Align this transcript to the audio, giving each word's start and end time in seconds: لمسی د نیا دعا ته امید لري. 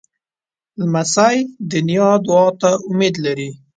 لمسی 0.83 1.35
د 1.69 1.71
نیا 1.87 2.09
دعا 2.25 2.47
ته 2.61 2.71
امید 2.89 3.15
لري. 3.25 3.49